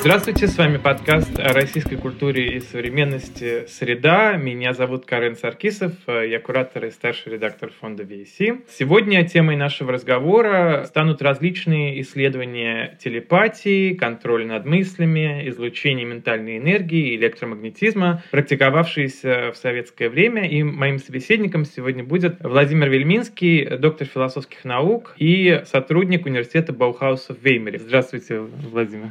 [0.00, 4.36] Здравствуйте, с вами подкаст о российской культуре и современности «Среда».
[4.36, 8.62] Меня зовут Карен Саркисов, я куратор и старший редактор фонда VC.
[8.70, 18.22] Сегодня темой нашего разговора станут различные исследования телепатии, контроль над мыслями, излучение ментальной энергии, электромагнетизма,
[18.30, 20.48] практиковавшиеся в советское время.
[20.48, 27.42] И моим собеседником сегодня будет Владимир Вельминский, доктор философских наук и сотрудник университета Баухауса в
[27.42, 27.80] Веймере.
[27.80, 29.10] Здравствуйте, Владимир.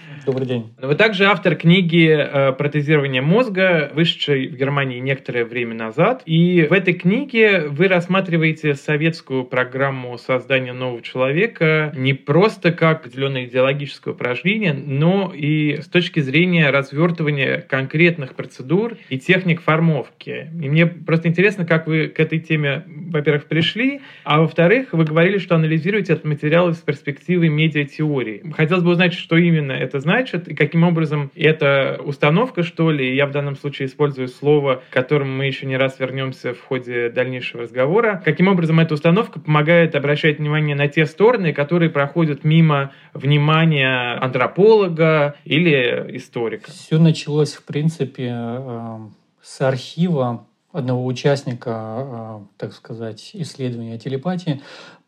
[0.25, 0.71] Добрый день.
[0.79, 6.21] Вы также автор книги э, «Протезирование мозга», вышедшей в Германии некоторое время назад.
[6.27, 13.45] И в этой книге вы рассматриваете советскую программу создания нового человека не просто как определенное
[13.45, 20.51] идеологическое упражнение, но и с точки зрения развертывания конкретных процедур и техник формовки.
[20.61, 25.39] И мне просто интересно, как вы к этой теме, во-первых, пришли, а во-вторых, вы говорили,
[25.39, 28.43] что анализируете этот материал из перспективы медиатеории.
[28.55, 33.15] Хотелось бы узнать, что именно это значит значит, и каким образом эта установка, что ли,
[33.15, 37.09] я в данном случае использую слово, к которому мы еще не раз вернемся в ходе
[37.09, 42.91] дальнейшего разговора, каким образом эта установка помогает обращать внимание на те стороны, которые проходят мимо
[43.13, 46.69] внимания антрополога или историка.
[46.71, 48.97] Все началось, в принципе, э,
[49.41, 54.61] с архива одного участника, э, так сказать, исследования телепатии,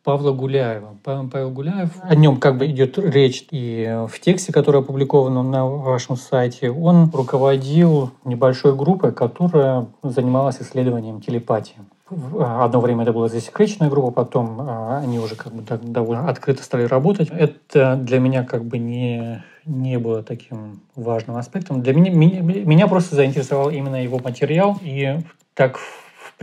[0.04, 0.98] Павла Гуляева.
[1.04, 6.18] Павел Гуляев, о нем как бы идет речь и в тексте, который опубликован на вашем
[6.18, 6.70] сайте.
[6.70, 11.78] Он руководил небольшой группой, которая занималась исследованием телепатии.
[12.10, 16.84] Одно время это была засекреченная группа, потом а, они уже как бы довольно открыто стали
[16.84, 17.30] работать.
[17.30, 21.82] Это для меня как бы не, не было таким важным аспектом.
[21.82, 24.78] Для меня, меня, меня просто заинтересовал именно его материал.
[24.82, 25.18] И
[25.56, 25.80] так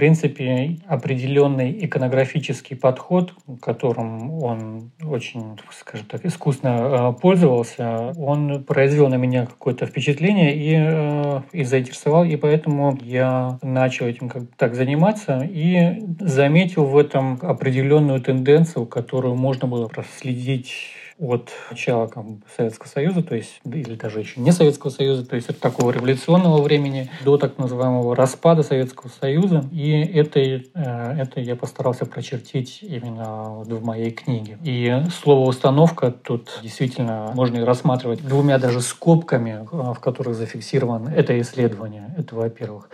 [0.01, 9.17] принципе, определенный иконографический подход, которым он очень, скажем так, искусно э, пользовался, он произвел на
[9.17, 15.43] меня какое-то впечатление и, э, и заинтересовал, и поэтому я начал этим как так заниматься
[15.43, 23.23] и заметил в этом определенную тенденцию, которую можно было проследить от начала там, Советского Союза,
[23.23, 27.37] то есть, или даже еще не Советского Союза, то есть от такого революционного времени до
[27.37, 29.65] так называемого распада Советского Союза.
[29.71, 34.59] И это, э, это я постарался прочертить именно вот в моей книге.
[34.65, 41.39] И слово «установка» тут действительно можно рассматривать двумя даже скобками, э, в которых зафиксировано это
[41.41, 42.15] исследование.
[42.17, 42.89] Это во-первых.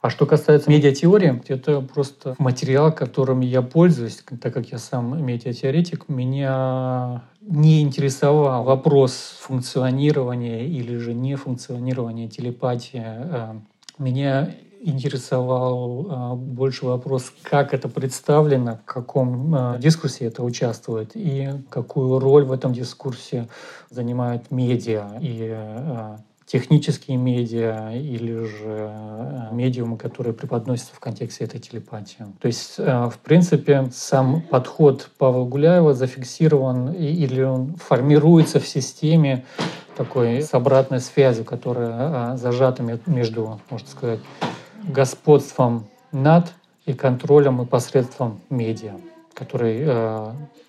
[0.00, 6.08] А что касается медиатеории, это просто материал, которым я пользуюсь, так как я сам медиатеоретик,
[6.08, 13.02] меня не интересовал вопрос функционирования или же не функционирования телепатии.
[13.04, 13.54] Э,
[13.98, 21.50] меня интересовал э, больше вопрос, как это представлено, в каком э, дискурсе это участвует и
[21.70, 23.48] какую роль в этом дискурсе
[23.90, 25.56] занимают медиа и
[26.48, 32.24] технические медиа или же э, медиумы, которые преподносятся в контексте этой телепатии.
[32.40, 39.44] То есть, э, в принципе, сам подход Павла Гуляева зафиксирован или он формируется в системе
[39.94, 44.20] такой с обратной связью, которая э, зажата между, можно сказать,
[44.84, 46.46] господством над
[46.86, 48.94] и контролем и посредством медиа,
[49.34, 49.84] который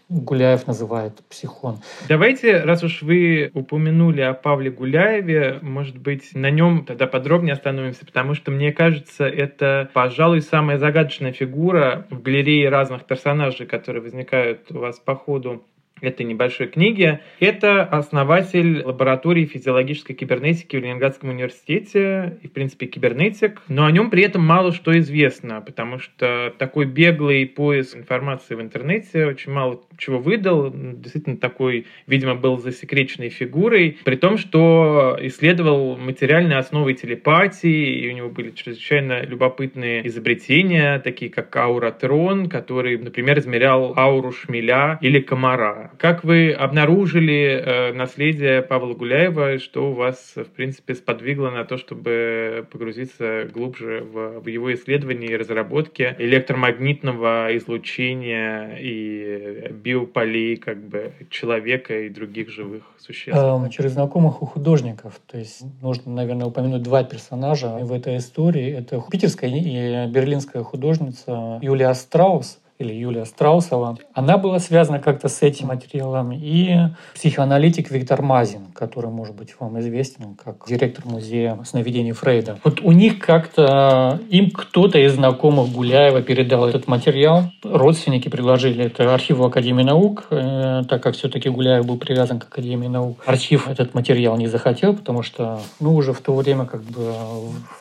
[0.10, 1.78] Гуляев называет психон.
[2.08, 8.08] Давайте, раз уж вы упомянули о Павле Гуляеве, может быть, на нем тогда подробнее остановимся,
[8.08, 14.72] потому что, мне кажется, это, пожалуй, самая загадочная фигура в галерее разных персонажей, которые возникают
[14.72, 15.64] у вас по ходу
[16.02, 17.20] этой небольшой книги.
[17.40, 23.62] Это основатель лаборатории физиологической кибернетики в Ленинградском университете и, в принципе, кибернетик.
[23.68, 28.62] Но о нем при этом мало что известно, потому что такой беглый поиск информации в
[28.62, 30.72] интернете очень мало чего выдал.
[30.74, 38.14] Действительно, такой, видимо, был засекреченной фигурой, при том, что исследовал материальные основы телепатии, и у
[38.14, 45.89] него были чрезвычайно любопытные изобретения, такие как ауротрон, который, например, измерял ауру шмеля или комара.
[45.98, 51.78] Как вы обнаружили э, наследие Павла Гуляева, что у вас, в принципе, сподвигло на то,
[51.78, 61.14] чтобы погрузиться глубже в, в его исследования и разработки электромагнитного излучения и биополей как бы
[61.30, 63.38] человека и других живых существ?
[63.38, 65.20] Эм, через знакомых у художников.
[65.28, 68.72] То есть нужно, наверное, упомянуть два персонажа в этой истории.
[68.72, 73.98] Это питерская и берлинская художница Юлия Страус– или Юлия Страусова.
[74.14, 76.32] Она была связана как-то с этим материалом.
[76.32, 76.78] И
[77.14, 82.58] психоаналитик Виктор Мазин, который, может быть, вам известен как директор музея сновидений Фрейда.
[82.64, 87.52] Вот у них как-то, им кто-то из знакомых Гуляева передал этот материал.
[87.64, 92.88] Родственники предложили это архиву Академии наук, э, так как все-таки Гуляев был привязан к Академии
[92.88, 93.22] наук.
[93.26, 97.12] Архив этот материал не захотел, потому что, ну, уже в то время, как бы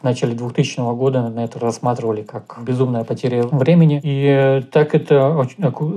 [0.00, 4.00] в начале 2000 года на это рассматривали как безумная потеря времени.
[4.02, 5.40] И так это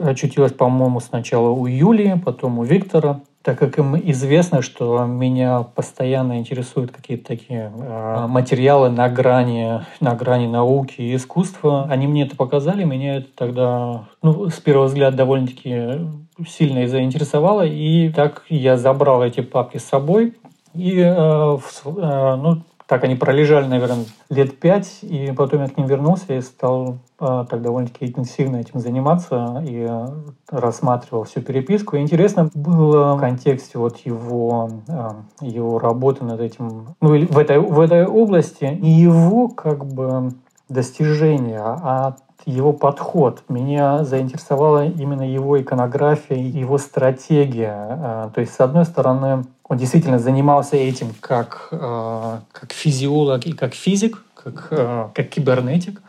[0.04, 6.38] очутилось, по-моему, сначала у Юлии, потом у Виктора, так как им известно, что меня постоянно
[6.38, 12.36] интересуют какие-то такие э, материалы на грани, на грани науки и искусства, они мне это
[12.36, 16.08] показали, меня это тогда, ну, с первого взгляда довольно-таки
[16.48, 20.36] сильно и заинтересовало, и так я забрал эти папки с собой,
[20.76, 22.62] и э, э, ну,
[22.92, 27.46] так они пролежали, наверное, лет пять, и потом я к ним вернулся и стал а,
[27.46, 30.14] так довольно-таки интенсивно этим заниматься и а,
[30.50, 31.96] рассматривал всю переписку.
[31.96, 37.60] И интересно было в контексте вот его, а, его работы над этим, ну, в этой,
[37.60, 40.34] в этой области, не его как бы
[40.68, 43.44] достижения, а его подход.
[43.50, 48.30] Меня заинтересовала именно его иконография, его стратегия.
[48.34, 53.74] То есть, с одной стороны, он действительно занимался этим как, э, как физиолог и как
[53.74, 56.02] физик, как, э, как кибернетик.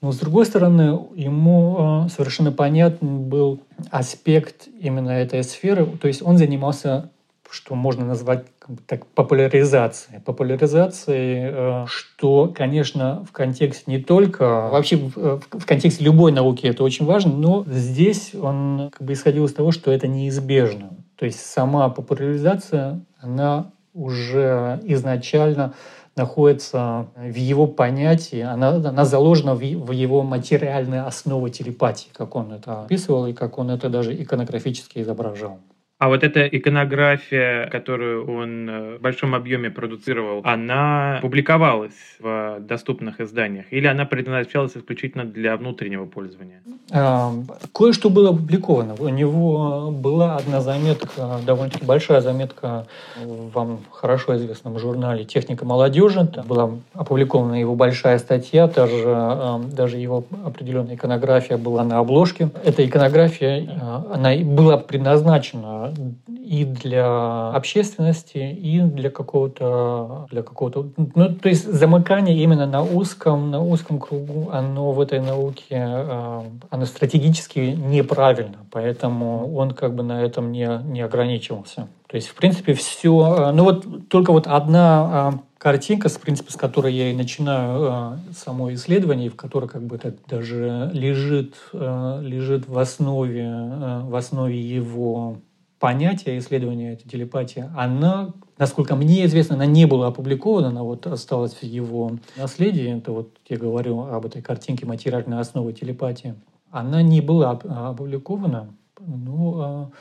[0.00, 3.60] Но с другой стороны, ему совершенно понятен был
[3.90, 5.86] аспект именно этой сферы.
[5.86, 7.10] То есть он занимался,
[7.50, 8.44] что можно назвать
[8.86, 10.20] так, популяризацией.
[10.20, 17.06] Популяризацией, что, конечно, в контексте не только, вообще в, в контексте любой науки это очень
[17.06, 20.90] важно, но здесь он как бы исходил из того, что это неизбежно.
[21.16, 25.74] То есть сама популяризация, она уже изначально
[26.16, 32.52] находится в его понятии, она, она заложена в, в его материальной основе телепатии, как он
[32.52, 35.58] это описывал и как он это даже иконографически изображал.
[35.98, 43.20] А вот эта иконография, которую он э, в большом объеме продуцировал, она публиковалась в доступных
[43.20, 43.66] изданиях?
[43.72, 46.62] Или она предназначалась исключительно для внутреннего пользования?
[46.92, 47.32] А,
[47.74, 48.94] кое-что было опубликовано.
[48.94, 52.86] У него была одна заметка, довольно-таки большая заметка
[53.20, 56.28] в вам хорошо известном журнале «Техника молодежи».
[56.28, 62.50] Там была опубликована его большая статья, даже, э, даже его определенная иконография была на обложке.
[62.64, 65.87] Эта иконография, э, она была предназначена
[66.28, 73.50] и для общественности, и для какого-то, для какого-то, ну, то есть замыкание именно на узком,
[73.50, 80.02] на узком кругу, оно в этой науке, э, оно стратегически неправильно, поэтому он как бы
[80.02, 81.88] на этом не, не ограничивался.
[82.08, 86.52] То есть, в принципе, все, э, ну вот только вот одна э, картинка, в принципе,
[86.52, 91.56] с которой я и начинаю э, само исследование, в которой как бы так даже лежит,
[91.72, 95.38] э, лежит в основе, э, в основе его
[95.78, 101.54] понятие исследования этой телепатии, она, насколько мне известно, она не была опубликована, она вот осталась
[101.54, 102.96] в его наследии.
[102.98, 106.34] Это вот я говорю об этой картинке материальной основы телепатии.
[106.70, 109.92] Она не была опубликована, но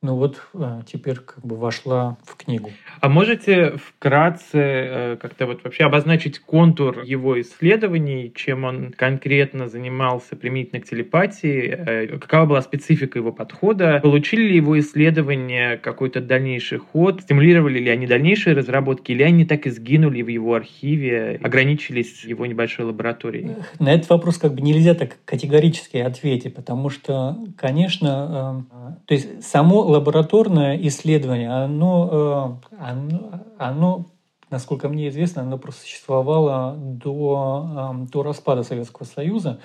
[0.00, 2.70] ну вот э, теперь как бы вошла в книгу.
[3.00, 10.36] А можете вкратце э, как-то вот вообще обозначить контур его исследований, чем он конкретно занимался
[10.36, 16.78] применительно к телепатии, э, какова была специфика его подхода, получили ли его исследования какой-то дальнейший
[16.78, 22.22] ход, стимулировали ли они дальнейшие разработки, или они так и сгинули в его архиве, ограничились
[22.22, 23.56] его небольшой лабораторией?
[23.80, 28.64] На этот вопрос как бы нельзя так категорически ответить, потому что, конечно,
[29.06, 34.06] то есть само лабораторное исследование, оно, э, оно, оно
[34.50, 39.60] насколько мне известно, оно просуществовало до, э, до распада Советского Союза.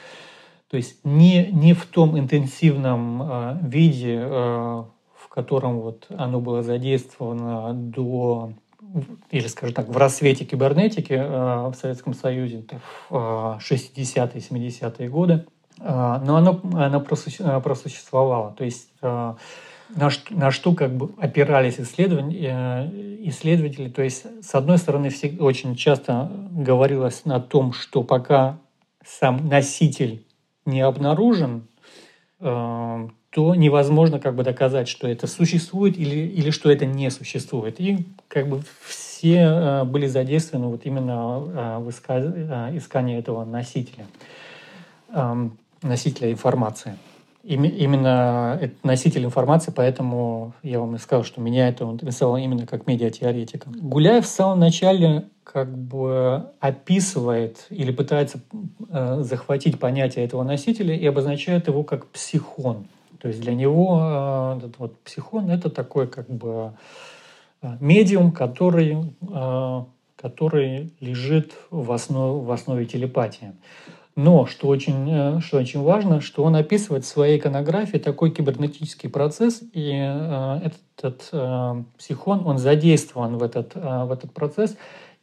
[0.69, 7.73] То есть не, не в том интенсивном э, виде, в котором вот оно было задействовано
[7.73, 8.53] до
[9.31, 12.63] или, скажем так, в рассвете кибернетики в Советском Союзе
[13.09, 15.47] в 60-е, 70-е годы,
[15.79, 18.53] но оно, оно просуществовало.
[18.55, 18.91] То есть
[19.89, 23.89] на что, на что как бы опирались исследования, э, исследователи.
[23.89, 28.57] То есть, с одной стороны, все, очень часто говорилось на том, что пока
[29.05, 30.25] сам носитель
[30.65, 31.67] не обнаружен,
[32.39, 37.79] э, то невозможно как бы доказать, что это существует или, или что это не существует.
[37.79, 44.05] И как бы все э, были задействованы вот именно в искании этого носителя,
[45.13, 46.97] эм, носителя информации.
[47.43, 52.87] Именно это носитель информации, поэтому я вам и сказал, что меня это интересовало именно как
[52.87, 53.69] медиатеоретика.
[53.69, 58.39] Гуляев в самом начале как бы описывает или пытается
[58.89, 62.87] э, захватить понятие этого носителя и обозначает его как психон.
[63.19, 66.73] То есть для него э, вот психон это такой как бы
[67.61, 69.83] э, медиум, который, э,
[70.15, 73.53] который лежит в основе, в основе телепатии.
[74.15, 79.09] Но, что очень, э, что очень важно, что он описывает в своей иконографии такой кибернетический
[79.09, 84.77] процесс, и э, этот э, психон, он задействован в этот, э, в этот процесс,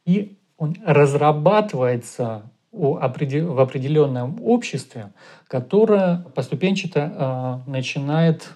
[0.04, 2.42] и он разрабатывается
[2.73, 5.12] в определенном обществе,
[5.49, 8.49] которое поступенчато начинает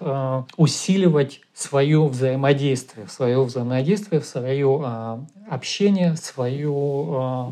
[0.55, 7.51] усиливать свое взаимодействие, свое взаимодействие, свое общение, свое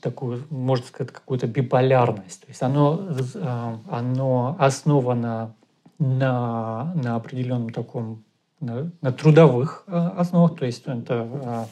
[0.00, 2.42] такую, можно сказать, какую-то биполярность.
[2.42, 5.54] То есть оно, э, оно основано
[5.98, 8.22] на, на определенном таком,
[8.60, 11.68] на, на трудовых э, основах, то есть это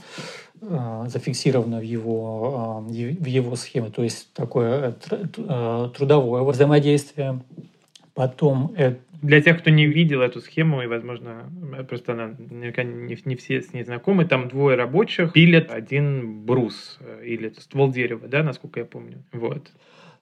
[1.07, 7.41] зафиксировано в его, в его схеме, то есть такое трудовое взаимодействие.
[8.13, 11.51] Потом это для тех, кто не видел эту схему, и, возможно,
[11.89, 16.99] просто она наверняка не, не все с ней знакомы, там двое рабочих пилят один брус
[17.01, 19.23] э, или ствол дерева, да, насколько я помню.
[19.33, 19.71] Вот.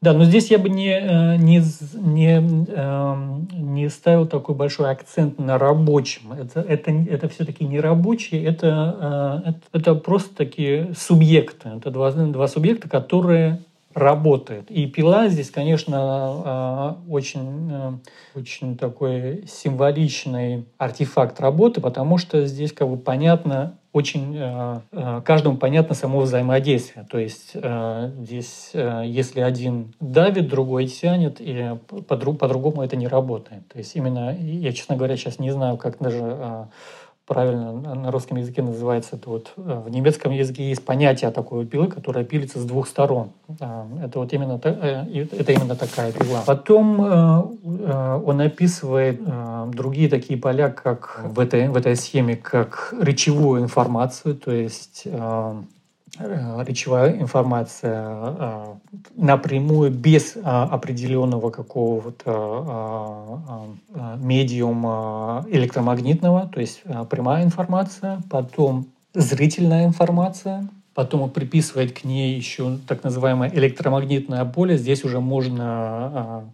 [0.00, 1.61] Да, но здесь я бы не, э, не,
[1.95, 6.33] не, эм, не ставил такой большой акцент на рабочем.
[6.33, 11.71] Это, это, это все-таки не рабочие, это, э, это, это просто такие субъекты.
[11.71, 13.61] Это два, два субъекта, которые
[13.95, 14.71] работает.
[14.71, 17.92] И пила здесь, конечно, а, очень, э,
[18.35, 25.57] очень такой символичный артефакт работы, потому что здесь как бы понятно, очень э, э, каждому
[25.57, 27.07] понятно само взаимодействие.
[27.11, 27.57] То есть
[28.21, 31.75] здесь, если один давит, другой тянет, и
[32.07, 33.66] по-другому это не работает.
[33.68, 36.68] То есть именно, я, честно говоря, сейчас не знаю, как даже
[37.28, 41.87] правильно на русском языке называется это вот э, в немецком языке есть понятие такой пилы,
[41.87, 43.30] которая пилится с двух сторон.
[43.61, 46.42] А, это вот именно э, это именно такая пила.
[46.47, 49.20] Потом э, он описывает
[49.70, 55.06] другие такие поля, как в этой в этой схеме, как речевую информацию, то есть
[56.18, 58.75] речевая информация э,
[59.16, 62.98] напрямую без э, определенного какого-то
[64.16, 72.78] медиума электромагнитного, то есть прямая информация, потом зрительная информация, потом он приписывает к ней еще
[72.87, 74.76] так называемое электромагнитное поле.
[74.76, 76.44] Здесь уже можно,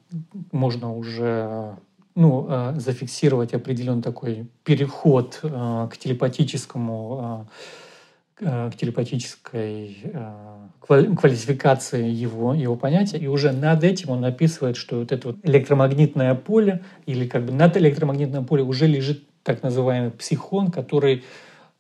[0.53, 1.75] можно уже
[2.15, 7.84] ну, зафиксировать определенный такой переход к телепатическому Э,
[8.35, 15.13] к телепатической э, квалификации его, его понятия, и уже над этим он описывает, что вот
[15.13, 20.71] это вот электромагнитное поле, или как бы над электромагнитным полем уже лежит так называемый психон,
[20.73, 21.23] который,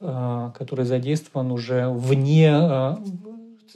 [0.01, 2.97] э, который задействован уже вне,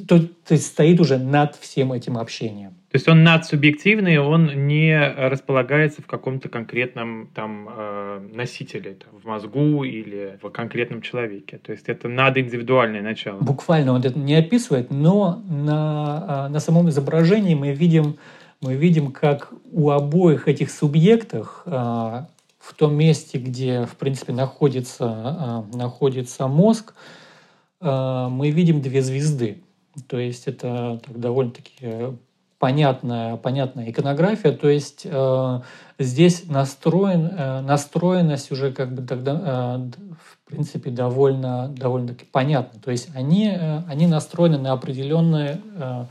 [0.07, 2.71] то, то есть стоит уже над всем этим общением.
[2.91, 9.27] То есть он надсубъективный, он не располагается в каком-то конкретном там э, носителе, там, в
[9.27, 11.59] мозгу или в конкретном человеке.
[11.59, 13.41] То есть это надиндивидуальное начало.
[13.41, 18.17] Буквально он это не описывает, но на, а, на самом изображении мы видим,
[18.63, 22.29] мы видим, как у обоих этих субъектов а,
[22.59, 26.95] в том месте, где, в принципе, находится, а, находится мозг,
[27.81, 29.63] мы видим две звезды.
[30.07, 32.17] То есть это так, довольно-таки
[32.59, 35.61] понятная, понятная иконография, то есть э,
[35.99, 39.91] здесь настроен, э, настроенность уже как бы тогда, э,
[40.21, 42.81] в принципе, довольно, довольно-таки понятна.
[42.81, 46.05] То есть они, э, они настроены на определенный э,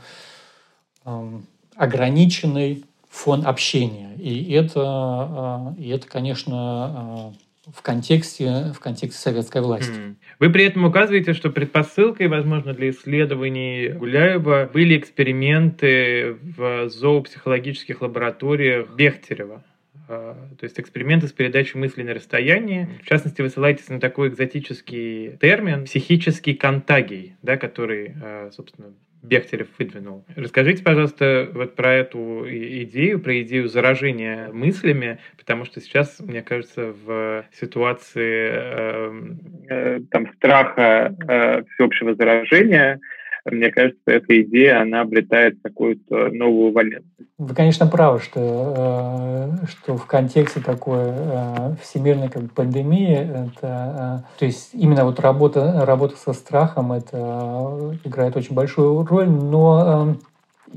[1.04, 1.40] э,
[1.76, 4.14] ограниченный фон общения.
[4.16, 10.16] И это, э, и это конечно, э, в контексте, в контексте советской власти.
[10.38, 18.94] Вы при этом указываете, что предпосылкой, возможно, для исследований Гуляева были эксперименты в зоопсихологических лабораториях
[18.94, 19.64] Бехтерева.
[20.08, 22.88] А, то есть эксперименты с передачей мыслей на расстоянии.
[23.02, 29.68] В частности, вы ссылаетесь на такой экзотический термин психический контагий, да, который, а, собственно, Бехтерев
[29.78, 30.24] выдвинул.
[30.36, 36.92] Расскажите, пожалуйста, вот про эту идею, про идею заражения мыслями, потому что сейчас, мне кажется,
[37.04, 43.00] в ситуации эм, э, там страха э, всеобщего заражения
[43.44, 47.28] мне кажется, эта идея, она обретает какую-то новую валентность.
[47.38, 54.38] Вы, конечно, правы, что, э, что в контексте такой э, всемирной как пандемии, это, э,
[54.38, 60.16] то есть именно вот работа, работа со страхом, это играет очень большую роль, но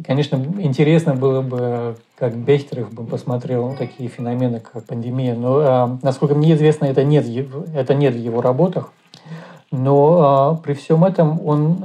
[0.06, 5.36] конечно, интересно было бы, как Бехтерев бы посмотрел такие феномены, как пандемия.
[5.36, 7.26] Но, насколько мне известно, это нет,
[7.74, 8.94] это нет в его работах.
[9.72, 11.84] Но при всем этом он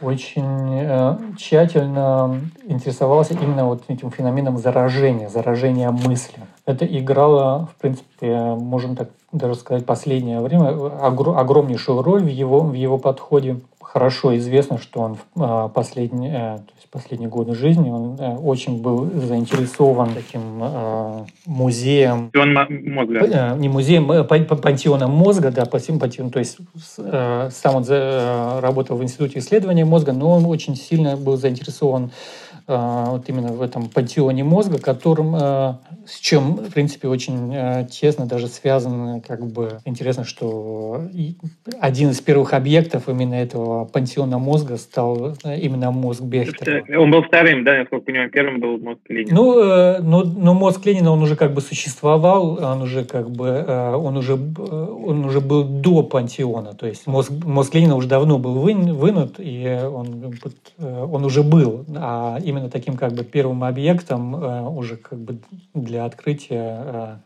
[0.00, 6.46] очень э, тщательно интересовался именно вот этим феноменом заражения, заражения мыслью.
[6.66, 12.72] Это играло, в принципе, можем так даже сказать, последнее время огромнейшую роль в его, в
[12.72, 13.60] его подходе
[13.92, 18.36] хорошо известно, что он в а, последние, э, то есть последние годы жизни он э,
[18.36, 22.30] очень был заинтересован таким э, музеем.
[22.30, 23.56] Пантеон мозга.
[23.58, 26.58] Не музеем, пантеоном мозга, да, пантеон, то есть
[26.96, 27.84] сам он
[28.60, 32.12] работал в Институте исследования мозга, но он очень сильно был заинтересован
[32.70, 35.34] вот именно в этом пантеоне мозга, которым
[36.10, 41.08] с чем, в принципе, очень э, тесно даже связано, как бы, интересно, что
[41.80, 46.82] один из первых объектов именно этого пансиона мозга стал э, именно мозг Бехтера.
[46.98, 49.34] Он был вторым, да, насколько понимаю, первым был мозг Ленина.
[49.34, 53.64] Ну, э, но, но мозг Ленина, он уже как бы существовал, он уже как бы,
[53.96, 58.54] он уже, он уже был до пантеона, то есть мозг, мозг Ленина уже давно был
[58.54, 60.34] вынут, и он,
[60.80, 64.34] он уже был, а именно таким как бы первым объектом
[64.76, 65.40] уже как бы
[65.74, 67.20] для открытия.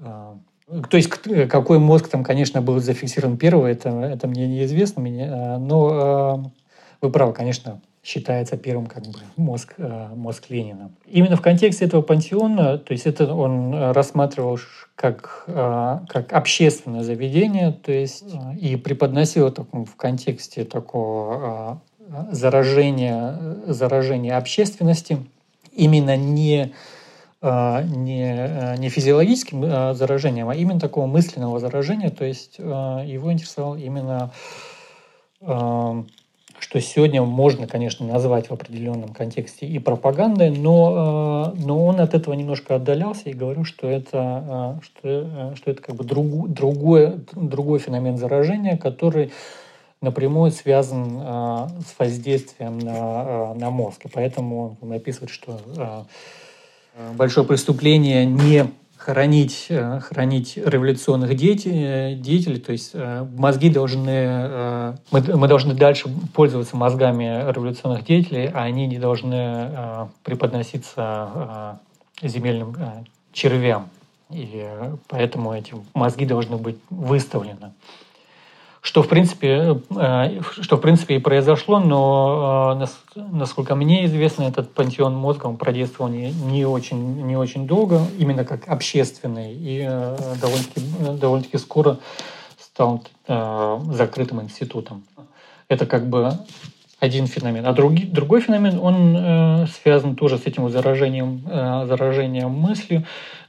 [0.00, 0.34] Э,
[0.70, 1.08] э, то есть
[1.48, 6.52] какой мозг там, конечно, был зафиксирован первый, это, это мне неизвестно, э, но
[7.00, 10.90] вы правы, конечно, считается первым как бы мозг, мозг Ленина.
[11.06, 14.58] Именно в контексте этого пансиона, то есть это он рассматривал
[14.94, 18.24] как, как общественное заведение, то есть
[18.58, 21.82] и преподносил это в контексте такого
[22.30, 25.18] заражения, заражения общественности,
[25.72, 26.72] именно не
[27.40, 32.10] а, не, э, не физиологическим а, заражением, а именно такого мысленного заражения.
[32.10, 34.32] То есть а, его интересовал именно,
[35.40, 42.34] что сегодня можно, конечно, назвать в определенном контексте и пропагандой, но, но он от этого
[42.34, 48.16] немножко отдалялся и говорил, что это, что, что это как бы друг, другой, другой феномен
[48.16, 49.30] заражения, который
[50.00, 54.04] напрямую связан с воздействием на, на мозг.
[54.04, 56.06] И поэтому он описывает, что
[56.98, 64.96] Э, большое преступление не хранить, э, хранить революционных деятелей, деятелей, то есть э, мозги должны,
[65.12, 71.78] мы должны дальше пользоваться мозгами революционных деятелей, а они не должны преподноситься
[72.20, 72.74] земельным
[73.32, 73.88] червям.
[74.30, 74.66] И
[75.06, 77.72] поэтому эти мозги должны быть выставлены
[78.88, 82.80] что в принципе, э, что в принципе и произошло, но
[83.14, 88.00] э, насколько мне известно, этот пантеон мозга он продействовал не, не, очень, не очень долго,
[88.18, 91.98] именно как общественный, и э, довольно-таки, довольно-таки скоро
[92.58, 95.04] стал закрытым институтом.
[95.68, 96.32] Это как бы
[96.98, 97.66] один феномен.
[97.66, 103.04] А другой, другой феномен, он связан тоже с этим заражением, заражением мыслью.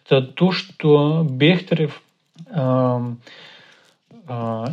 [0.05, 2.01] Это то, что Бехтерев
[2.49, 3.13] а,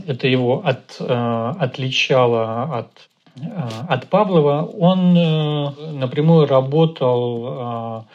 [0.07, 3.09] это его от, а, отличало от,
[3.41, 8.07] а, от Павлова, он э, напрямую работал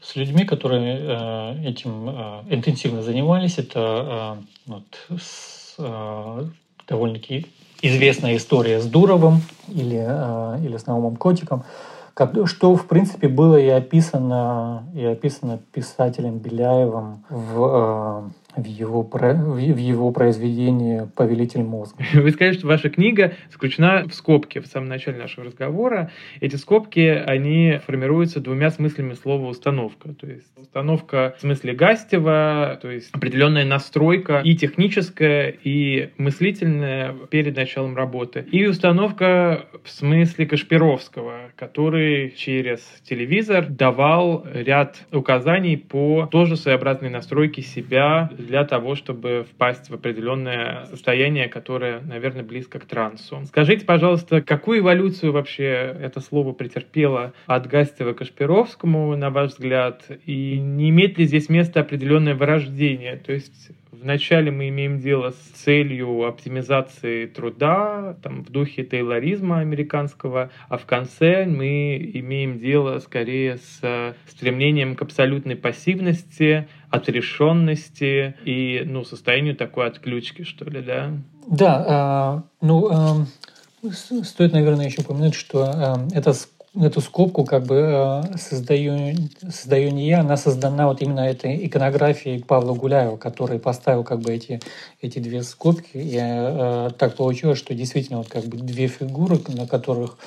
[0.00, 2.08] с людьми, которые этим
[2.48, 3.58] интенсивно занимались.
[3.58, 4.84] Это вот,
[6.88, 7.46] довольно-таки
[7.82, 9.96] известная история с Дуровым или,
[10.64, 11.64] или с Наумом Котиком,
[12.44, 20.10] что, в принципе, было и описано, и описано писателем Беляевым в в его, в его
[20.12, 22.02] произведении «Повелитель мозга».
[22.14, 26.10] Вы сказали, что ваша книга заключена в скобке в самом начале нашего разговора.
[26.40, 30.14] Эти скобки, они формируются двумя смыслами слова «установка».
[30.14, 37.56] То есть установка в смысле Гастева, то есть определенная настройка и техническая, и мыслительная перед
[37.56, 38.46] началом работы.
[38.50, 47.62] И установка в смысле Кашпировского, который через телевизор давал ряд указаний по тоже своеобразной настройке
[47.62, 53.42] себя для того, чтобы впасть в определенное состояние, которое, наверное, близко к трансу.
[53.46, 60.04] Скажите, пожалуйста, какую эволюцию вообще это слово претерпело от Гастева к Кашпировскому, на ваш взгляд,
[60.24, 63.16] и не имеет ли здесь место определенное вырождение?
[63.16, 63.70] То есть
[64.02, 70.84] Вначале мы имеем дело с целью оптимизации труда, там, в духе тейлоризма американского, а в
[70.84, 79.86] конце мы имеем дело скорее с стремлением к абсолютной пассивности, отрешенности и ну, состоянию такой
[79.86, 81.12] отключки, что ли, да?
[81.48, 83.24] Да, э, ну,
[83.82, 83.90] э,
[84.22, 85.64] стоит, наверное, еще упомянуть, что
[86.12, 86.34] э, это
[86.84, 89.16] эту скобку как бы э, создаю,
[89.50, 94.32] создаю не я, она создана вот именно этой иконографией Павла Гуляева, который поставил как бы
[94.32, 94.60] эти,
[95.00, 95.96] эти две скобки.
[95.96, 100.18] И э, так получилось, что действительно вот как бы две фигуры, на которых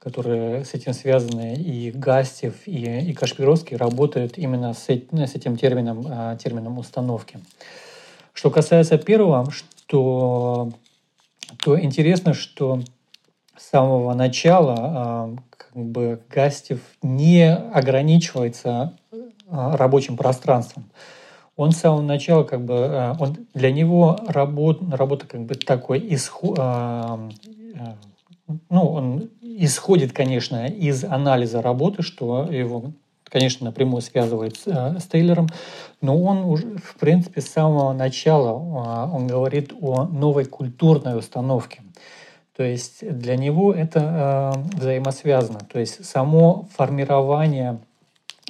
[0.00, 5.58] которые с этим связаны, и Гастев, и, и Кашпировский работают именно с, ну, с этим
[5.58, 7.38] термином, а, термином установки.
[8.32, 10.70] Что касается первого, что,
[11.62, 12.80] то интересно, что
[13.58, 15.34] с самого начала а,
[15.72, 18.94] как бы Гастев не ограничивается
[19.50, 20.90] рабочим пространством.
[21.56, 26.02] Он с самого начала как бы э, он для него работа работа как бы такой
[26.14, 27.28] исход э,
[28.70, 32.92] ну он исходит конечно из анализа работы что его
[33.24, 35.48] конечно напрямую связывает с, с Тейлором
[36.00, 41.82] но он уже в принципе с самого начала он говорит о новой культурной установке
[42.60, 47.78] то есть для него это взаимосвязано то есть само формирование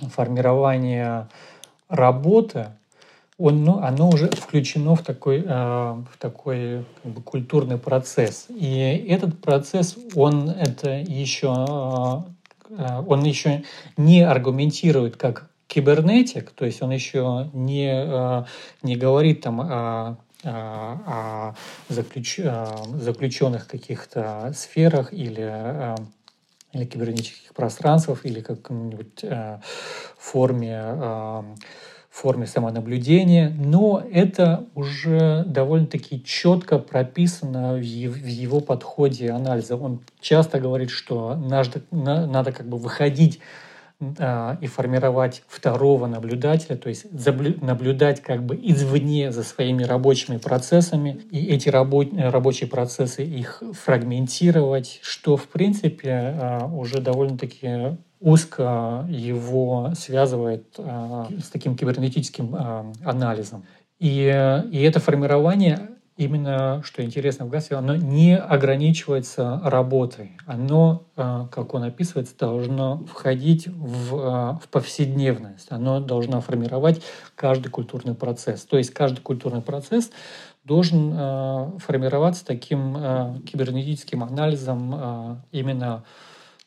[0.08, 1.28] формирование
[1.88, 2.66] работы
[3.38, 8.46] он, ну, оно уже включено в такой, э, в такой как бы, культурный процесс.
[8.50, 12.24] И этот процесс, он это еще,
[12.68, 13.62] э, он еще
[13.96, 18.44] не аргументирует как кибернетик, то есть он еще не, э,
[18.82, 21.54] не говорит там о, о
[21.88, 22.40] заключ,
[22.94, 25.94] заключенных каких-то сферах или
[26.72, 29.24] или кибернетических пространствах, или как-нибудь
[30.16, 31.56] форме
[32.10, 39.76] форме самонаблюдения, но это уже довольно-таки четко прописано в его подходе анализа.
[39.76, 43.38] Он часто говорит, что надо, как бы выходить
[44.00, 47.06] и формировать второго наблюдателя, то есть
[47.60, 55.36] наблюдать как бы извне за своими рабочими процессами, и эти рабочие процессы их фрагментировать, что
[55.36, 62.54] в принципе а, уже довольно-таки узко его связывает э, с таким кибернетическим
[63.04, 63.64] анализом.
[63.98, 70.32] И, и это формирование именно, что интересно в ГАСе, оно не ограничивается работой.
[70.46, 74.18] Оно, э, как он описывается, должно входить в, э,
[74.62, 75.68] в повседневность.
[75.70, 77.02] Оно должно формировать
[77.34, 78.64] каждый культурный процесс.
[78.64, 80.10] То есть каждый культурный процесс
[80.64, 86.04] должен э, формироваться таким кибернетическим анализом именно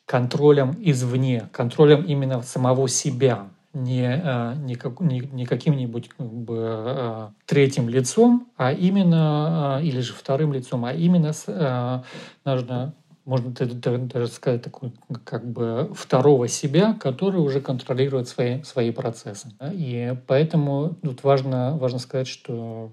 [0.04, 6.56] контролем извне, контролем именно самого себя, не, э, не, как, не, не каким-нибудь как бы,
[6.58, 12.04] э, третьим лицом, а именно, э, или же вторым лицом, а именно
[12.44, 14.92] нужно можно даже сказать, такой,
[15.24, 19.48] как бы второго себя, который уже контролирует свои, свои процессы.
[19.72, 22.92] И поэтому тут важно, важно сказать, что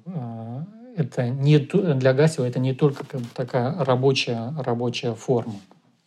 [0.96, 3.04] это не, для Гасева это не только
[3.36, 5.56] такая рабочая, рабочая форма.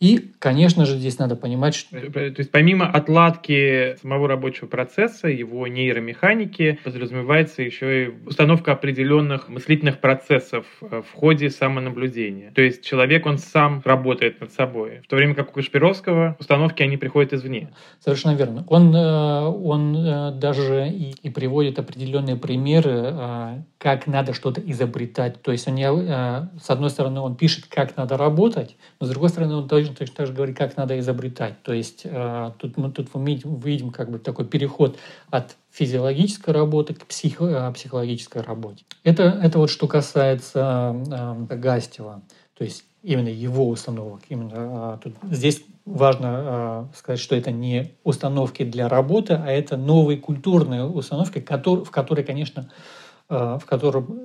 [0.01, 1.97] И, конечно же, здесь надо понимать, что...
[1.97, 9.47] Э, то есть помимо отладки самого рабочего процесса, его нейромеханики, подразумевается еще и установка определенных
[9.47, 12.51] мыслительных процессов э, в ходе самонаблюдения.
[12.53, 14.99] То есть человек, он сам работает над собой.
[15.05, 17.73] В то время как у Кашпировского установки, они приходят извне.
[18.03, 18.65] Совершенно верно.
[18.67, 25.41] Он, э, он даже и, и приводит определенные примеры, как надо что-то изобретать.
[25.41, 29.55] То есть он, с одной стороны, он пишет, как надо работать, но с другой стороны,
[29.55, 31.61] он тоже точно так же говорит, как надо изобретать.
[31.63, 34.97] То есть э, тут мы тут мы видим, видим как бы такой переход
[35.29, 38.85] от физиологической работы к психо, э, психологической работе.
[39.03, 40.95] Это, это вот что касается
[41.49, 42.21] э, Гастева,
[42.57, 44.21] то есть именно его установок.
[44.29, 50.85] Именно, тут, здесь важно сказать, что это не установки для работы, а это новые культурные
[50.85, 52.71] установки, которые, в которые, конечно,
[53.29, 54.19] в котором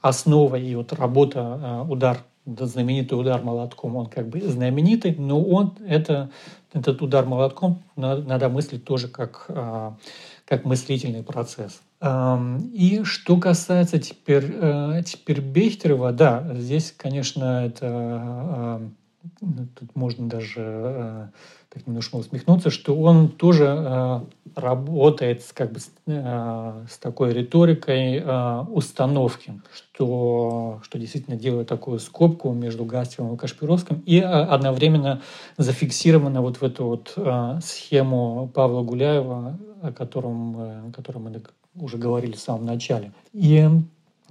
[0.00, 6.30] основа и вот работа, удар знаменитый удар молотком, он как бы знаменитый, но он это,
[6.72, 9.96] этот удар молотком надо, надо мыслить тоже как, а,
[10.44, 11.80] как мыслительный процесс.
[12.02, 18.82] И что касается теперь, э, теперь Бехтерева, да, здесь, конечно, это
[19.40, 21.28] тут можно даже э,
[21.76, 24.20] так немножко усмехнуться, что он тоже э,
[24.54, 31.68] работает с, как бы, с, э, с такой риторикой э, установки, что, что действительно делает
[31.68, 35.20] такую скобку между Гастевым и Кашпировским и э, одновременно
[35.58, 41.42] зафиксировано вот в эту вот э, схему Павла Гуляева, о котором, э, о котором мы
[41.78, 43.12] уже говорили в самом начале.
[43.34, 43.68] И,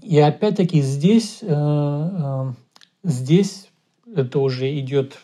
[0.02, 2.54] и опять-таки здесь, э, э,
[3.04, 3.70] здесь
[4.16, 5.20] это уже идет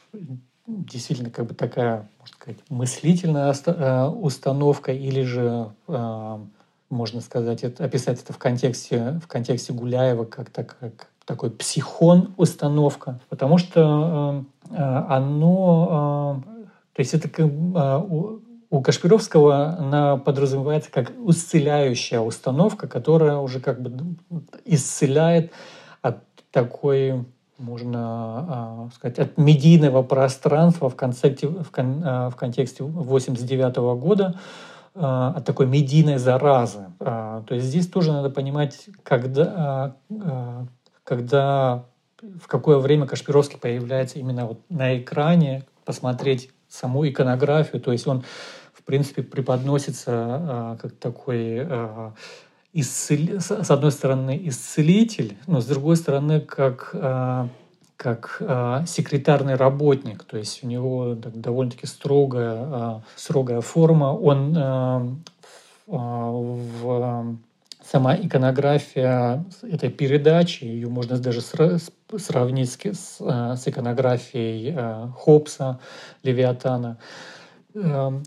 [0.86, 6.38] действительно как бы такая, можно сказать, мыслительная э, установка или же э,
[6.89, 12.34] можно сказать, это, описать это в контексте, в контексте Гуляева как, так, как такой психон
[12.38, 16.43] установка, потому что э, оно,
[16.93, 23.81] то есть это как, у, у Кашпировского она подразумевается как исцеляющая установка, которая уже как
[23.81, 24.15] бы
[24.65, 25.51] исцеляет
[26.01, 27.25] от такой
[27.62, 34.39] можно а, сказать, от медийного пространства в, концепте, в, кон, а, в контексте 89 года
[34.95, 36.88] а, от такой медийной заразы.
[37.00, 39.95] То есть здесь тоже надо понимать, когда,
[41.04, 41.86] когда
[42.21, 47.82] в какое время Кашпировский появляется именно вот на экране, посмотреть саму иконографию.
[47.82, 48.24] То есть он,
[48.74, 51.65] в принципе, преподносится как такой
[52.73, 53.39] исцел...
[53.39, 57.49] с одной стороны исцелитель, но с другой стороны как, а,
[57.97, 64.13] как а, секретарный работник, то есть у него довольно-таки строгая, а, строгая форма.
[64.13, 65.21] Он
[65.88, 67.38] в
[67.84, 75.79] сама иконография этой передачи, ее можно даже сравнить с, с иконографией Хопса,
[76.23, 76.88] Левиатана.
[76.88, 76.97] Эм,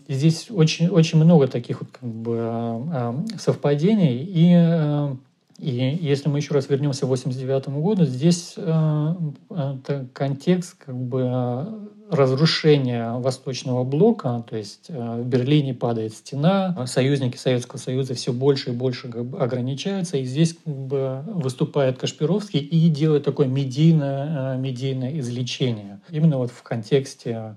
[0.07, 4.23] здесь очень, очень много таких вот как бы эм, совпадений.
[4.23, 5.21] И, эм,
[5.59, 13.13] и если мы еще раз вернемся к 89 году, здесь это контекст как бы разрушения
[13.13, 19.09] Восточного блока, то есть в Берлине падает стена, союзники Советского Союза все больше и больше
[19.09, 25.99] как бы ограничаются, и здесь как бы выступает Кашпировский и делает такое медийное, медийное излечение.
[26.09, 27.55] Именно вот в контексте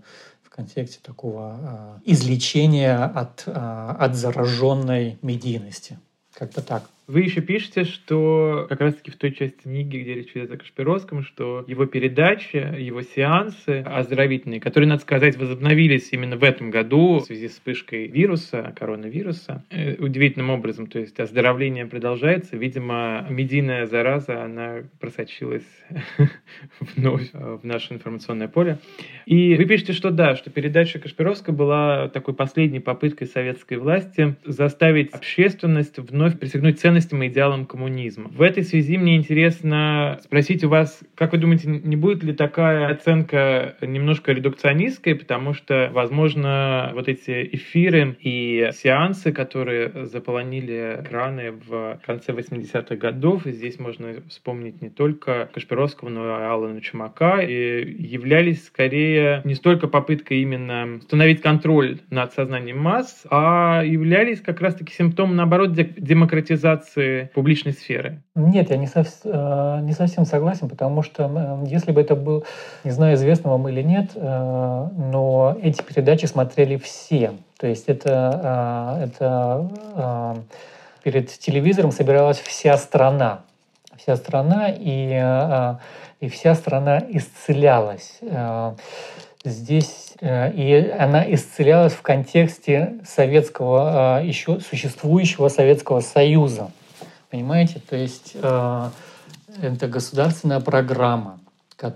[0.59, 6.01] контексте такого а, излечения от, а, от зараженной медийности.
[6.35, 6.83] Как-то так.
[7.09, 11.23] Вы еще пишете, что как раз-таки в той части книги, где речь идет о Кашпировском,
[11.23, 17.25] что его передачи, его сеансы оздоровительные, которые, надо сказать, возобновились именно в этом году в
[17.25, 20.87] связи с вспышкой вируса, коронавируса, э, удивительным образом.
[20.87, 22.59] То есть оздоровление продолжается.
[22.59, 25.65] Видимо, медийная зараза, она просочилась
[26.95, 28.81] вновь в наше информационное поле.
[29.25, 35.15] И вы пишете, что да, что передача Кашпировска была такой последней попыткой советской власти заставить
[35.15, 38.29] общественность вновь присягнуть ценностям ценностям и идеалам коммунизма.
[38.29, 42.89] В этой связи мне интересно спросить у вас, как вы думаете, не будет ли такая
[42.89, 52.01] оценка немножко редукционистской, потому что, возможно, вот эти эфиры и сеансы, которые заполонили экраны в
[52.05, 57.95] конце 80-х годов, и здесь можно вспомнить не только Кашпировского, но и Алана Чумака, и
[57.99, 64.93] являлись скорее не столько попыткой именно установить контроль над сознанием масс, а являлись как раз-таки
[64.93, 68.23] симптомом, наоборот, демократизации регуляции публичной сферы?
[68.35, 69.07] Нет, я не, сов...
[69.25, 72.45] Э, не совсем согласен, потому что если бы это был,
[72.85, 77.33] не знаю, известно вам или нет, э, но эти передачи смотрели все.
[77.59, 80.43] То есть это, э, это
[81.03, 83.41] перед телевизором собиралась вся страна.
[83.97, 85.77] Вся страна, и,
[86.21, 88.21] и вся страна исцелялась.
[89.45, 96.71] Здесь и она исцелялась в контексте советского, еще существующего Советского Союза.
[97.31, 97.81] Понимаете?
[97.89, 98.91] То есть э,
[99.63, 101.39] это государственная программа,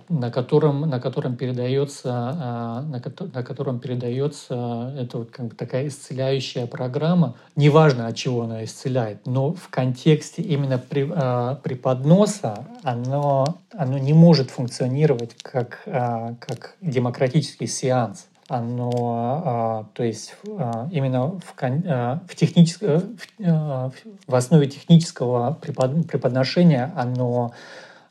[0.09, 3.03] на котором, на котором передается, э, на,
[3.35, 7.35] на котором передается это вот как бы такая исцеляющая программа.
[7.57, 14.13] Неважно, от чего она исцеляет, но в контексте именно при, э, преподноса оно, оно не
[14.13, 22.21] может функционировать как, э, как демократический сеанс оно, а, то есть а, именно в, а,
[22.29, 27.55] в, техническом, в основе технического преподношения оно,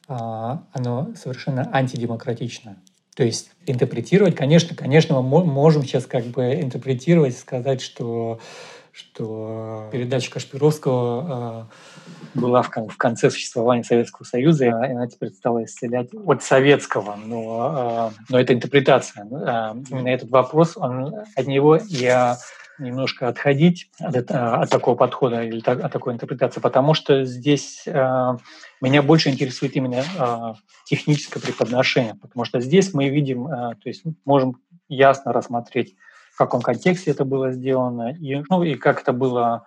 [0.07, 2.77] оно совершенно антидемократичное.
[3.15, 8.39] То есть интерпретировать, конечно, конечно, мы можем сейчас как бы интерпретировать, сказать, что,
[8.91, 11.69] что передача Кашпировского
[12.33, 17.15] была в, конце существования Советского Союза, и она теперь стала исцелять от советского.
[17.15, 19.25] Но, но это интерпретация.
[19.25, 22.37] Именно этот вопрос, он, от него я
[22.81, 28.37] немножко отходить от, от такого подхода или от такой интерпретации, потому что здесь э,
[28.81, 30.53] меня больше интересует именно э,
[30.85, 34.57] техническое преподношение, потому что здесь мы видим, э, то есть можем
[34.89, 35.95] ясно рассмотреть,
[36.31, 39.65] в каком контексте это было сделано и, ну, и как это было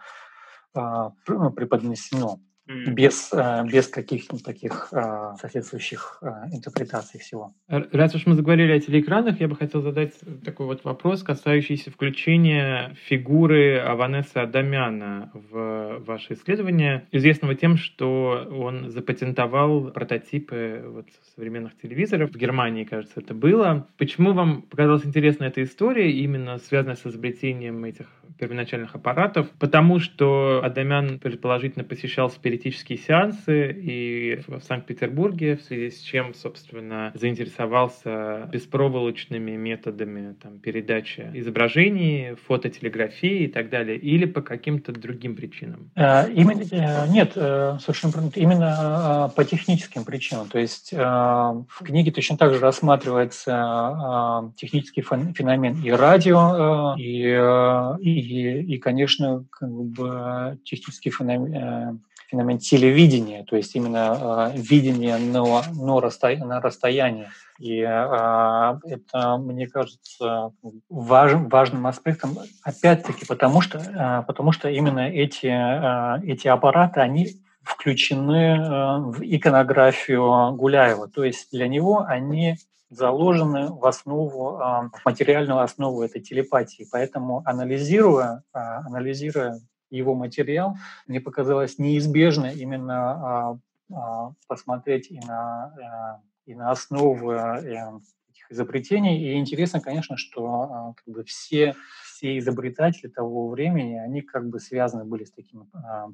[0.74, 7.54] э, преподнесено без, э, без каких-нибудь таких э, соответствующих э, интерпретаций всего.
[7.68, 12.96] Раз уж мы заговорили о телеэкранах, я бы хотел задать такой вот вопрос, касающийся включения
[13.06, 22.30] фигуры Аванеса Адамяна в ваше исследование, известного тем, что он запатентовал прототипы вот современных телевизоров.
[22.30, 23.86] В Германии, кажется, это было.
[23.98, 28.06] Почему вам показалась интересна эта история, именно связанная с изобретением этих
[28.38, 29.50] первоначальных аппаратов?
[29.58, 36.34] Потому что Адамян, предположительно, посещал с спиритические сеансы и в Санкт-Петербурге, в связи с чем,
[36.34, 45.34] собственно, заинтересовался беспроволочными методами там, передачи изображений, фототелеграфии и так далее, или по каким-то другим
[45.34, 45.90] причинам?
[45.96, 48.14] Э, именно, э, нет, э, совершенно.
[48.34, 50.48] Именно по техническим причинам.
[50.48, 58.78] То есть в книге точно так же рассматривается технический феномен и радио, и, и, и
[58.78, 66.38] конечно, как бы технический феномен феномен телевидения, то есть именно э, видение на, на, расстоя,
[66.44, 67.28] на расстоянии.
[67.58, 70.52] И э, это, мне кажется,
[70.88, 77.28] важ, важным аспектом, опять-таки, потому что, э, потому что именно эти, э, эти аппараты, они
[77.62, 81.08] включены э, в иконографию Гуляева.
[81.08, 82.56] То есть для него они
[82.90, 84.56] заложены в основу,
[84.92, 86.86] в материальную основу этой телепатии.
[86.92, 89.58] Поэтому анализируя, анализируя
[89.96, 90.76] его материал,
[91.06, 93.58] мне показалось неизбежно именно а,
[93.92, 97.90] а, посмотреть и на, э, и на основу э,
[98.30, 99.18] этих изобретений.
[99.18, 104.60] И интересно, конечно, что а, как бы все, все изобретатели того времени, они как бы
[104.60, 105.66] связаны были с такими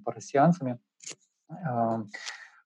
[0.05, 0.79] парасианцами,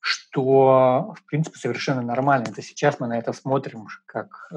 [0.01, 2.49] что, в принципе, совершенно нормально.
[2.51, 4.51] Это сейчас мы на это смотрим как,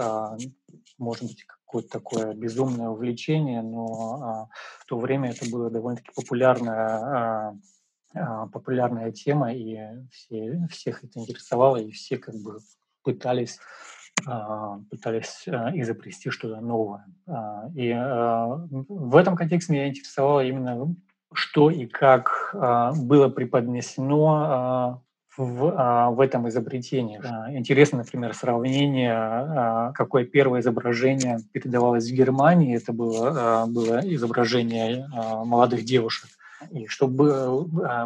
[0.97, 4.47] может быть, какое-то такое безумное увлечение, но а,
[4.79, 7.55] в то время это было довольно-таки популярная, а,
[8.15, 9.77] а, популярная тема, и
[10.09, 12.59] все, всех это интересовало, и все как бы
[13.03, 13.59] пытались
[14.89, 17.05] пытались изобрести что-то новое.
[17.75, 20.95] И в этом контексте меня интересовало именно,
[21.33, 22.49] что и как
[22.95, 25.03] было преподнесено
[25.37, 27.21] в, а, в этом изобретении.
[27.23, 32.75] А, интересно, например, сравнение, а, какое первое изображение передавалось в Германии.
[32.75, 36.29] Это было, было изображение молодых девушек.
[36.71, 37.07] И что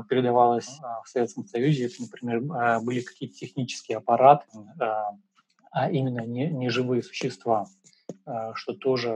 [0.09, 0.67] передавалось
[1.05, 4.45] в Советском Союзе, это, например, были какие-то технические аппараты,
[5.71, 7.67] а именно не, не живые существа,
[8.55, 9.07] что тоже,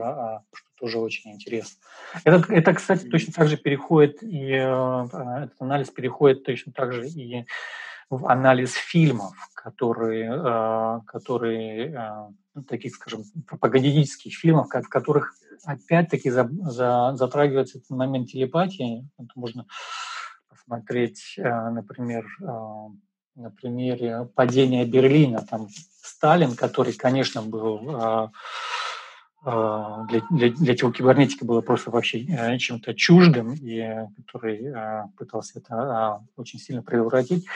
[0.54, 1.76] что тоже очень интересно.
[2.24, 7.44] Это, это, кстати, точно так же переходит, и этот анализ переходит точно так же и
[8.10, 16.30] в анализ фильмов, которые, э, которые э, ну, таких, скажем, пропагандистских фильмов, в которых опять-таки
[16.30, 19.08] за, за, затрагивается этот момент телепатии.
[19.18, 19.66] Это можно
[20.48, 25.44] посмотреть, э, например, на примере падения Берлина.
[25.44, 25.68] Там
[26.00, 28.30] Сталин, который, конечно, был
[29.44, 34.72] для, для, для телокибернетики было просто вообще чем-то чуждым, и который
[35.18, 37.46] пытался это очень сильно превратить,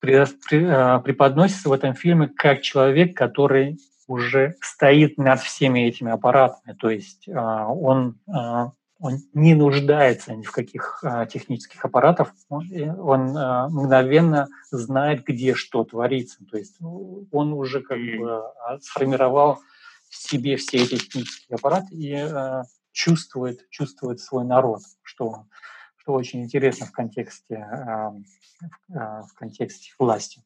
[0.00, 7.28] преподносится в этом фильме как человек, который уже стоит над всеми этими аппаратами, то есть
[7.28, 12.66] а, он, а, он не нуждается ни в каких технических аппаратах, он,
[12.98, 13.30] он
[13.72, 18.42] мгновенно знает, где что творится, то есть он уже как бы
[18.80, 19.60] сформировал
[20.08, 22.26] в себе все эти технические аппараты и
[22.92, 25.44] чувствует, чувствует свой народ, что
[26.10, 28.12] что очень интересно в контексте, а,
[29.22, 30.42] в контексте власти.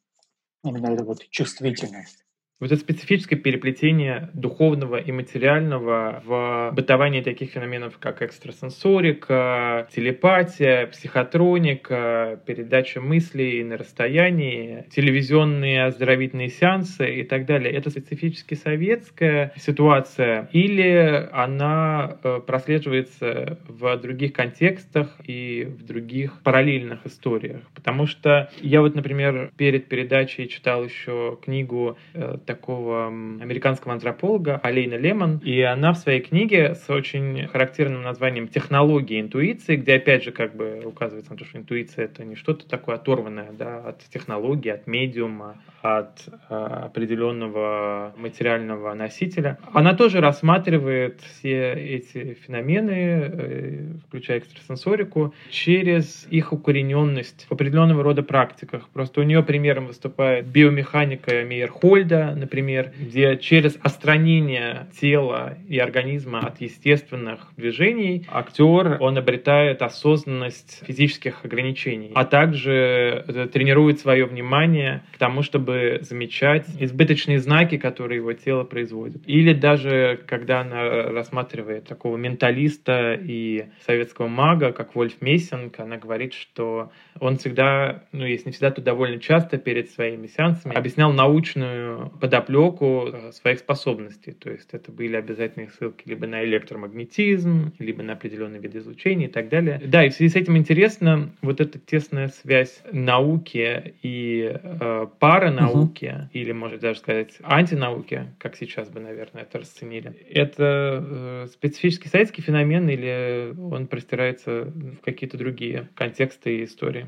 [0.62, 2.24] Именно эта вот чувствительность.
[2.60, 12.40] Вот это специфическое переплетение духовного и материального в бытовании таких феноменов, как экстрасенсорика, телепатия, психотроника,
[12.46, 17.72] передача мыслей на расстоянии, телевизионные оздоровительные сеансы и так далее.
[17.72, 27.04] Это специфически советская ситуация или она э, прослеживается в других контекстах и в других параллельных
[27.04, 27.62] историях?
[27.74, 34.94] Потому что я вот, например, перед передачей читал еще книгу э, такого американского антрополога Алейна
[34.94, 40.32] Лемон, и она в своей книге с очень характерным названием «Технологии интуиции», где опять же
[40.32, 44.70] как бы указывается на то, что интуиция— это не что-то такое оторванное да, от технологии,
[44.70, 49.58] от медиума, от э, определенного материального носителя.
[49.72, 58.22] Она тоже рассматривает все эти феномены, э, включая экстрасенсорику, через их укорененность в определенного рода
[58.22, 58.88] практиках.
[58.90, 66.60] Просто у нее примером выступает биомеханика Мейерхольда, например, где через остранение тела и организма от
[66.60, 75.18] естественных движений актер, он обретает осознанность физических ограничений, а также э, тренирует свое внимание к
[75.18, 79.22] тому, чтобы замечать избыточные знаки, которые его тело производит.
[79.26, 86.34] Или даже, когда она рассматривает такого менталиста и советского мага, как Вольф Мессинг, она говорит,
[86.34, 92.10] что он всегда, ну, если не всегда, то довольно часто перед своими сеансами объяснял научную
[92.24, 94.32] подоплеку э, своих способностей.
[94.32, 99.30] То есть это были обязательные ссылки либо на электромагнетизм, либо на определенные виды излучения и
[99.30, 99.78] так далее.
[99.84, 106.06] Да, и в связи с этим интересно вот эта тесная связь науки и э, паранауки,
[106.06, 106.28] угу.
[106.32, 110.14] или, может даже сказать, антинауки, как сейчас бы, наверное, это расценили.
[110.30, 117.04] Это э, специфический советский феномен или он простирается в какие-то другие контексты и истории?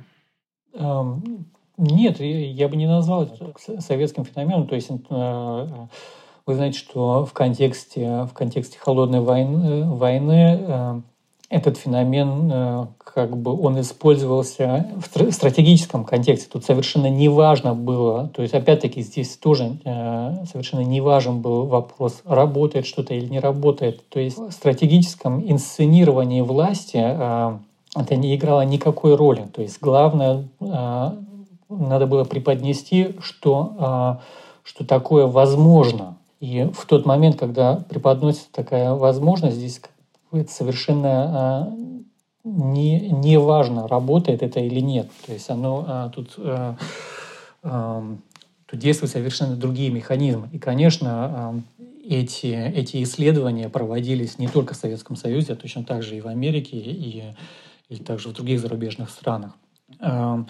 [1.78, 4.66] Нет, я бы не назвал это советским феноменом.
[4.66, 5.66] То есть э,
[6.46, 11.00] вы знаете, что в контексте, в контексте холодной войны, войны э,
[11.50, 16.48] этот феномен, э, как бы он использовался в стратегическом контексте.
[16.50, 22.22] Тут совершенно не важно было, то есть опять-таки здесь тоже совершенно не важен был вопрос,
[22.24, 24.08] работает что-то или не работает.
[24.08, 29.46] То есть в стратегическом инсценировании власти это не играло никакой роли.
[29.54, 30.48] То есть главное
[31.68, 34.20] надо было преподнести, что, а,
[34.62, 36.18] что такое возможно.
[36.40, 39.80] И в тот момент, когда преподносится такая возможность, здесь
[40.32, 41.74] это совершенно а,
[42.44, 45.10] не, не важно, работает это или нет.
[45.26, 46.38] То есть оно а, тут,
[48.66, 50.48] тут действуют совершенно другие механизмы.
[50.52, 51.64] И, конечно,
[52.04, 56.28] эти, эти исследования проводились не только в Советском Союзе, а точно так же и в
[56.28, 57.24] Америке, и,
[57.88, 59.52] и также в других зарубежных странах.
[60.00, 60.48] Эм,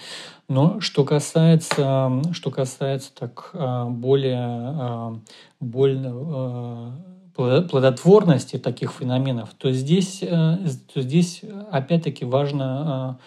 [0.49, 5.14] но что касается, что касается так э, более, э,
[5.61, 6.93] более
[7.34, 10.57] плодотворности таких феноменов, то здесь, э,
[10.93, 13.18] то здесь опять-таки важно,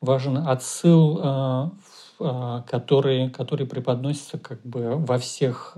[0.00, 1.72] важен отсыл,
[2.18, 5.76] который, который преподносится как бы во всех,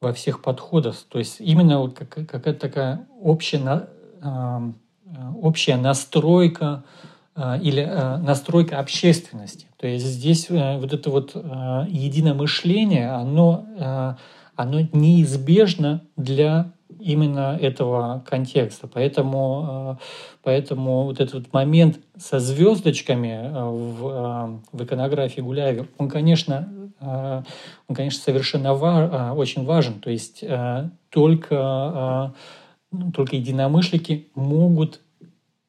[0.00, 0.94] во всех подходах.
[1.08, 3.88] То есть именно какая-то такая общая,
[5.40, 6.84] общая настройка
[7.62, 9.66] или а, настройка общественности.
[9.78, 14.16] То есть здесь э, вот это вот единомышление, оно,
[14.56, 18.88] оно неизбежно для именно этого контекста.
[18.88, 19.98] Поэтому,
[20.42, 26.68] поэтому вот этот момент со звездочками в, в иконографии Гуляева, он, конечно,
[27.00, 30.00] он, конечно, совершенно очень важен.
[30.00, 30.42] То есть
[31.10, 32.34] только,
[32.90, 35.07] ну, только единомышленники могут Э,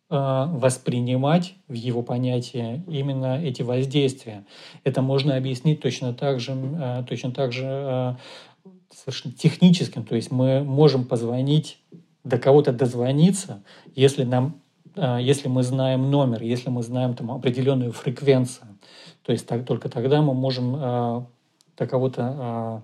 [0.09, 4.43] воспринимать в его понятие именно эти воздействия.
[4.83, 8.15] Это можно объяснить точно так же, э, точно так же э,
[8.91, 10.03] совершенно техническим.
[10.03, 11.77] То есть мы можем позвонить,
[12.23, 13.63] до кого-то дозвониться,
[13.95, 14.61] если, нам,
[14.95, 18.77] если мы знаем номер, если мы знаем там, определенную фреквенцию.
[19.23, 22.83] То есть так, только тогда мы можем до кого-то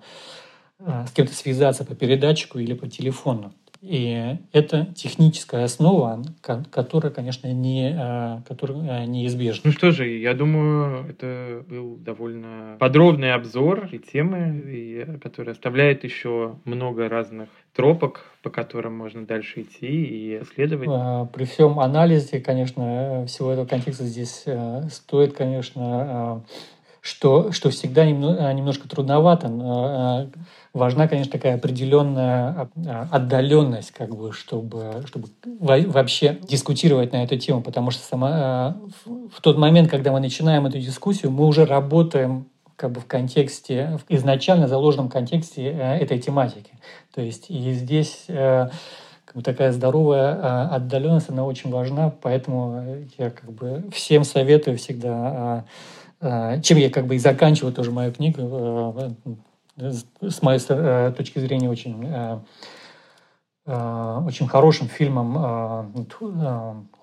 [0.79, 3.53] с кем-то связаться по передатчику или по телефону.
[3.87, 9.61] И это техническая основа, которая, конечно, не, э, которая э, неизбежна.
[9.65, 16.03] Ну что же, я думаю, это был довольно подробный обзор и темы, и, который оставляет
[16.03, 20.89] еще много разных тропок, по которым можно дальше идти и исследовать.
[21.31, 26.43] При всем анализе, конечно, всего этого контекста здесь э, стоит, конечно,
[27.05, 30.27] что, что всегда немножко трудновато, но
[30.73, 35.27] важна, конечно, такая определенная а, отдаленность, как бы, чтобы, чтобы
[35.61, 40.65] вообще дискутировать на эту тему, потому что сама, а, в тот момент, когда мы начинаем
[40.65, 46.17] эту дискуссию, мы уже работаем как бы в контексте, в изначально заложенном контексте э, этой
[46.17, 46.71] тематики.
[47.13, 48.69] То есть и здесь э,
[49.25, 55.65] как бы такая здоровая отдаленность, она очень важна, поэтому я как бы всем советую всегда,
[56.21, 59.09] чем я как бы и заканчиваю тоже мою книгу, э,
[59.77, 62.39] с моей э, точки зрения, очень, э,
[63.65, 65.93] э, очень хорошим фильмом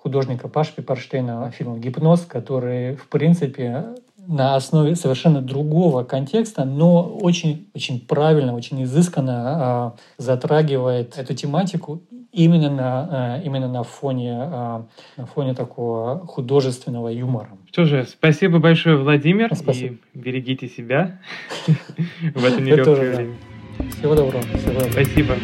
[0.01, 3.95] художника Паши Пипарштейна, фильмом «Гипноз», который, в принципе,
[4.27, 12.01] на основе совершенно другого контекста, но очень, очень правильно, очень изысканно затрагивает эту тематику
[12.31, 17.49] именно на, именно на, фоне, на фоне такого художественного юмора.
[17.71, 19.55] Что же, спасибо большое, Владимир.
[19.55, 19.95] Спасибо.
[20.13, 21.19] И берегите себя
[22.35, 23.35] в это нелегкое время.
[23.97, 24.43] Всего доброго.
[24.91, 25.35] Спасибо.